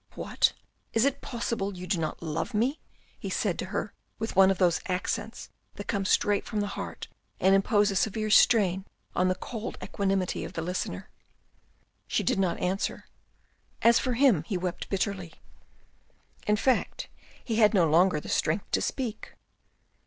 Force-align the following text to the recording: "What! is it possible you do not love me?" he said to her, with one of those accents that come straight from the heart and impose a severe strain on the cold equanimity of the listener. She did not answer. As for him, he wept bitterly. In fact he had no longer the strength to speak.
"What! 0.23 0.53
is 0.93 1.05
it 1.05 1.21
possible 1.21 1.77
you 1.77 1.85
do 1.85 1.99
not 1.99 2.23
love 2.23 2.55
me?" 2.55 2.79
he 3.19 3.29
said 3.29 3.59
to 3.59 3.65
her, 3.65 3.93
with 4.17 4.35
one 4.35 4.49
of 4.49 4.57
those 4.57 4.81
accents 4.87 5.49
that 5.75 5.83
come 5.85 6.05
straight 6.05 6.43
from 6.43 6.59
the 6.59 6.69
heart 6.73 7.07
and 7.39 7.53
impose 7.53 7.91
a 7.91 7.95
severe 7.95 8.31
strain 8.31 8.85
on 9.15 9.27
the 9.27 9.35
cold 9.35 9.77
equanimity 9.83 10.43
of 10.43 10.53
the 10.53 10.63
listener. 10.63 11.11
She 12.07 12.23
did 12.23 12.39
not 12.39 12.59
answer. 12.59 13.05
As 13.83 13.99
for 13.99 14.13
him, 14.15 14.41
he 14.47 14.57
wept 14.57 14.89
bitterly. 14.89 15.35
In 16.47 16.55
fact 16.55 17.07
he 17.45 17.57
had 17.57 17.75
no 17.75 17.87
longer 17.87 18.19
the 18.19 18.27
strength 18.27 18.71
to 18.71 18.81
speak. 18.81 19.33